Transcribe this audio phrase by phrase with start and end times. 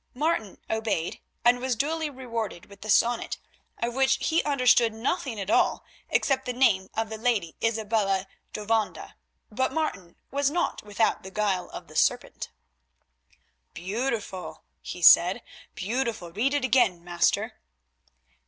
[0.15, 3.37] Martin obeyed, and was duly rewarded with the sonnet,
[3.77, 9.13] of which he understood nothing at all except the name of the lady, Isabella d'Ovanda.
[9.51, 12.49] But Martin was not without the guile of the serpent.
[13.75, 15.43] "Beautiful," he said,
[15.75, 16.31] "beautiful!
[16.31, 17.59] Read it again, master."